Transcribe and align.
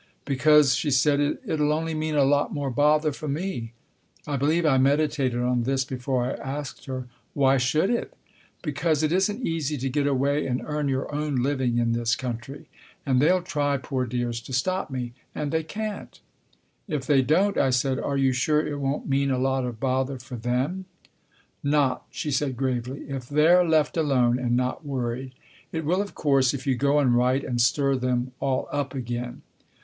"Because," 0.25 0.73
she 0.73 0.89
said," 0.89 1.19
it'll 1.45 1.71
only 1.71 1.93
mean 1.93 2.15
a 2.15 2.23
lot 2.23 2.51
more 2.51 2.71
bother 2.71 3.11
for 3.11 3.27
me." 3.27 3.73
I 4.25 4.35
believe 4.35 4.65
I 4.65 4.79
meditated 4.79 5.39
on 5.39 5.61
this 5.61 5.85
before 5.85 6.25
I 6.25 6.33
asked 6.59 6.85
her," 6.85 7.05
Why 7.35 7.57
should 7.57 7.91
it?"" 7.91 8.11
Because 8.63 9.03
it 9.03 9.11
isn't 9.11 9.45
easy 9.45 9.77
to 9.77 9.89
get 9.91 10.07
away 10.07 10.47
and 10.47 10.63
earn 10.65 10.87
your 10.87 11.13
own 11.13 11.35
living 11.35 11.77
in 11.77 11.91
this 11.93 12.15
country. 12.15 12.67
And 13.05 13.21
they'll 13.21 13.43
try, 13.43 13.77
poor 13.77 14.07
dears, 14.07 14.41
to 14.41 14.53
stop 14.53 14.89
me. 14.89 15.13
And 15.35 15.51
they 15.51 15.61
can't."" 15.61 16.19
If 16.87 17.05
they 17.05 17.21
don't," 17.21 17.55
I 17.55 17.69
said," 17.69 17.99
are 17.99 18.17
you 18.17 18.33
sure 18.33 18.65
it 18.67 18.79
won't 18.79 19.07
mean 19.07 19.29
a 19.29 19.37
lot 19.37 19.65
of 19.67 19.79
bother 19.79 20.17
for 20.17 20.35
them 20.35 20.85
P 21.03 21.09
""Not," 21.63 22.07
she 22.09 22.31
said 22.31 22.57
gravely," 22.57 23.01
if 23.15 23.29
they're 23.29 23.63
left 23.63 23.97
alone 23.97 24.39
and 24.39 24.57
not 24.57 24.83
worried. 24.83 25.33
It 25.71 25.85
will, 25.85 26.01
of 26.01 26.15
course, 26.15 26.55
if 26.55 26.65
you 26.65 26.75
go 26.75 26.97
and 26.97 27.13
write 27.15 27.43
and 27.43 27.61
stir 27.61 27.95
them 27.97 28.31
all 28.39 28.67
up 28.71 28.95
again." 28.95 29.43